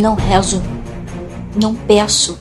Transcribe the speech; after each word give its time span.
Não 0.00 0.14
rezo, 0.14 0.62
não 1.54 1.74
peço. 1.74 2.38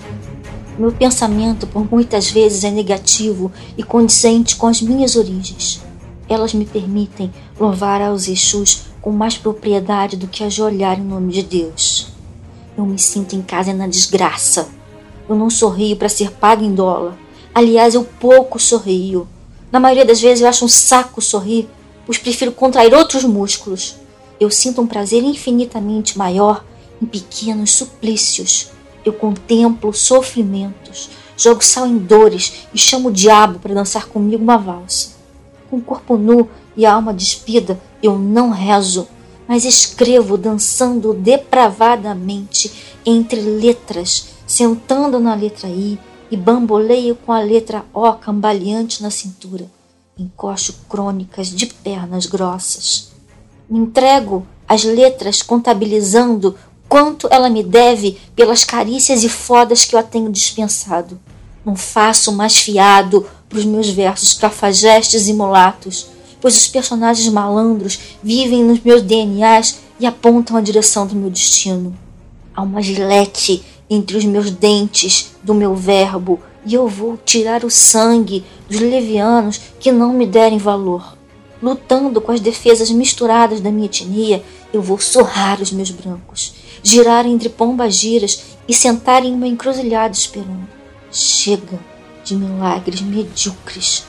Meu 0.77 0.93
pensamento 0.93 1.67
por 1.67 1.91
muitas 1.91 2.31
vezes 2.31 2.63
é 2.63 2.71
negativo 2.71 3.51
e 3.77 3.83
condizente 3.83 4.55
com 4.55 4.65
as 4.65 4.81
minhas 4.81 5.17
origens. 5.17 5.81
Elas 6.29 6.53
me 6.53 6.63
permitem 6.63 7.29
louvar 7.59 8.01
aos 8.01 8.29
Exus 8.29 8.83
com 9.01 9.11
mais 9.11 9.37
propriedade 9.37 10.15
do 10.15 10.25
que 10.25 10.41
ajoelhar 10.41 10.97
em 10.97 11.03
nome 11.03 11.33
de 11.33 11.43
Deus. 11.43 12.13
Eu 12.77 12.85
me 12.85 12.97
sinto 12.97 13.35
em 13.35 13.41
casa 13.41 13.73
na 13.73 13.87
desgraça. 13.87 14.69
Eu 15.27 15.35
não 15.35 15.49
sorrio 15.49 15.97
para 15.97 16.07
ser 16.07 16.31
pago 16.31 16.63
em 16.63 16.73
dólar. 16.73 17.17
Aliás, 17.53 17.93
eu 17.93 18.05
pouco 18.05 18.57
sorrio. 18.57 19.27
Na 19.69 19.81
maioria 19.81 20.05
das 20.05 20.21
vezes 20.21 20.43
eu 20.43 20.47
acho 20.47 20.63
um 20.63 20.69
saco 20.69 21.21
sorrir, 21.21 21.67
pois 22.05 22.17
prefiro 22.17 22.53
contrair 22.53 22.93
outros 22.93 23.25
músculos. 23.25 23.97
Eu 24.39 24.49
sinto 24.49 24.81
um 24.81 24.87
prazer 24.87 25.21
infinitamente 25.21 26.17
maior 26.17 26.63
em 27.01 27.05
pequenos 27.05 27.71
suplícios. 27.71 28.71
Eu 29.05 29.13
contemplo 29.13 29.93
sofrimentos, 29.93 31.09
jogo 31.37 31.63
sal 31.63 31.87
em 31.87 31.97
dores 31.97 32.67
e 32.73 32.77
chamo 32.77 33.09
o 33.09 33.13
diabo 33.13 33.59
para 33.59 33.73
dançar 33.73 34.07
comigo 34.07 34.43
uma 34.43 34.57
valsa. 34.57 35.11
Com 35.69 35.77
o 35.77 35.81
corpo 35.81 36.17
nu 36.17 36.49
e 36.75 36.85
a 36.85 36.93
alma 36.93 37.13
despida, 37.13 37.79
eu 38.01 38.17
não 38.17 38.49
rezo, 38.49 39.07
mas 39.47 39.65
escrevo 39.65 40.37
dançando 40.37 41.13
depravadamente 41.13 42.71
entre 43.05 43.39
letras, 43.39 44.29
sentando 44.45 45.19
na 45.19 45.33
letra 45.33 45.67
I 45.67 45.99
e 46.31 46.37
bamboleio 46.37 47.15
com 47.15 47.31
a 47.31 47.39
letra 47.39 47.85
O 47.93 48.11
cambaleante 48.13 49.01
na 49.01 49.09
cintura. 49.09 49.65
Encosto 50.17 50.73
crônicas 50.87 51.47
de 51.47 51.65
pernas 51.65 52.25
grossas. 52.25 53.11
Me 53.69 53.79
entrego 53.79 54.45
às 54.67 54.83
letras 54.83 55.41
contabilizando 55.41 56.55
quanto 56.89 57.27
ela 57.29 57.49
me 57.49 57.63
deve 57.63 58.17
pelas 58.35 58.65
carícias 58.65 59.23
e 59.23 59.29
fodas 59.29 59.85
que 59.85 59.95
eu 59.95 59.99
a 59.99 60.03
tenho 60.03 60.31
dispensado. 60.31 61.19
Não 61.63 61.75
faço 61.75 62.31
mais 62.31 62.57
fiado 62.57 63.25
para 63.47 63.59
os 63.59 63.65
meus 63.65 63.89
versos 63.89 64.33
cafajestes 64.33 65.27
e 65.27 65.33
mulatos, 65.33 66.07
pois 66.41 66.57
os 66.57 66.67
personagens 66.67 67.31
malandros 67.31 67.99
vivem 68.23 68.63
nos 68.63 68.79
meus 68.79 69.03
DNAs 69.03 69.79
e 69.99 70.07
apontam 70.07 70.57
a 70.57 70.61
direção 70.61 71.05
do 71.05 71.15
meu 71.15 71.29
destino. 71.29 71.95
Há 72.55 72.63
uma 72.63 72.81
gilete 72.81 73.63
entre 73.87 74.17
os 74.17 74.25
meus 74.25 74.49
dentes 74.49 75.31
do 75.43 75.53
meu 75.53 75.75
verbo 75.75 76.39
e 76.65 76.73
eu 76.73 76.87
vou 76.87 77.17
tirar 77.23 77.63
o 77.63 77.69
sangue 77.69 78.43
dos 78.67 78.79
levianos 78.79 79.61
que 79.79 79.91
não 79.91 80.11
me 80.11 80.25
derem 80.25 80.57
valor. 80.57 81.18
Lutando 81.61 82.21
com 82.21 82.31
as 82.31 82.39
defesas 82.39 82.89
misturadas 82.89 83.59
da 83.59 83.71
minha 83.71 83.85
etnia, 83.85 84.43
eu 84.71 84.81
vou 84.81 84.99
sorrar 84.99 85.61
os 85.61 85.71
meus 85.71 85.91
brancos 85.91 86.53
girar 86.83 87.25
entre 87.25 87.49
pombas 87.49 87.95
giras 87.95 88.41
e 88.67 88.73
sentar 88.73 89.23
em 89.25 89.33
uma 89.33 89.47
encruzilhada 89.47 90.13
esperando. 90.13 90.67
Chega 91.11 91.79
de 92.23 92.35
milagres 92.35 93.01
medíocres. 93.01 94.03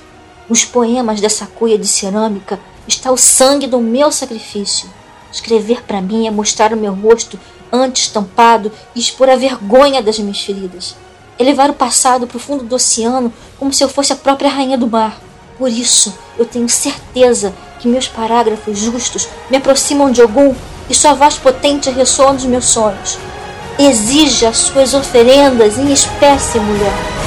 Nos 0.48 0.64
poemas 0.64 1.20
dessa 1.20 1.46
cuia 1.46 1.78
de 1.78 1.86
cerâmica 1.86 2.60
está 2.86 3.10
o 3.10 3.16
sangue 3.16 3.66
do 3.66 3.80
meu 3.80 4.10
sacrifício. 4.10 4.88
Escrever 5.32 5.82
para 5.84 6.00
mim 6.00 6.26
é 6.26 6.30
mostrar 6.30 6.72
o 6.72 6.76
meu 6.76 6.92
rosto 6.92 7.38
antes 7.72 8.02
estampado 8.02 8.72
e 8.94 9.00
expor 9.00 9.28
a 9.28 9.36
vergonha 9.36 10.02
das 10.02 10.18
minhas 10.18 10.40
feridas. 10.40 10.96
É 11.38 11.44
levar 11.44 11.70
o 11.70 11.74
passado 11.74 12.26
para 12.26 12.36
o 12.36 12.40
fundo 12.40 12.64
do 12.64 12.74
oceano 12.74 13.32
como 13.58 13.72
se 13.72 13.82
eu 13.82 13.88
fosse 13.88 14.12
a 14.12 14.16
própria 14.16 14.50
rainha 14.50 14.76
do 14.76 14.88
mar. 14.88 15.18
Por 15.60 15.68
isso, 15.68 16.14
eu 16.38 16.46
tenho 16.46 16.70
certeza 16.70 17.52
que 17.78 17.86
meus 17.86 18.08
parágrafos 18.08 18.78
justos 18.78 19.28
me 19.50 19.58
aproximam 19.58 20.10
de 20.10 20.22
algum 20.22 20.54
e 20.88 20.94
sua 20.94 21.12
voz 21.12 21.36
potente 21.36 21.90
ressoa 21.90 22.32
nos 22.32 22.46
meus 22.46 22.64
sonhos. 22.64 23.18
Exija 23.78 24.54
suas 24.54 24.94
oferendas 24.94 25.76
em 25.76 25.92
espécie, 25.92 26.58
mulher. 26.58 27.19